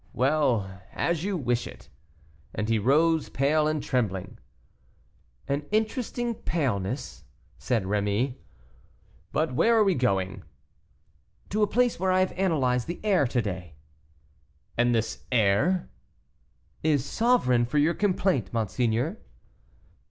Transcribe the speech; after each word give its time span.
"Well, 0.13 0.81
as 0.93 1.23
you 1.23 1.37
wish 1.37 1.67
it." 1.67 1.87
And 2.55 2.69
he 2.69 2.79
rose, 2.79 3.29
pale 3.29 3.67
and 3.67 3.83
trembling. 3.83 4.39
"An 5.47 5.63
interesting 5.69 6.33
paleness," 6.33 7.23
said 7.59 7.83
Rémy. 7.83 8.37
"But 9.31 9.53
where 9.53 9.77
are 9.77 9.83
we 9.83 9.93
going?" 9.93 10.41
"To 11.49 11.61
a 11.61 11.67
place 11.67 11.99
where 11.99 12.11
I 12.11 12.21
have 12.21 12.31
analyzed 12.31 12.87
the 12.87 12.99
air 13.03 13.27
to 13.27 13.41
day." 13.43 13.75
"And 14.75 14.95
this 14.95 15.23
air?" 15.31 15.91
"Is 16.81 17.05
sovereign 17.05 17.63
for 17.67 17.77
your 17.77 17.93
complaint, 17.93 18.51
monseigneur." 18.51 19.17